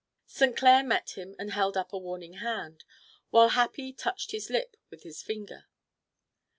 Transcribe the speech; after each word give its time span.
St. 0.25 0.57
Clair 0.57 0.81
met 0.83 1.11
him 1.11 1.35
and 1.37 1.51
held 1.51 1.77
up 1.77 1.93
a 1.93 1.97
warning 1.99 2.37
hand, 2.41 2.85
while 3.29 3.49
Happy 3.49 3.93
touched 3.93 4.31
his 4.31 4.49
lip 4.49 4.75
with 4.89 5.03
his 5.03 5.21
finger. 5.21 5.67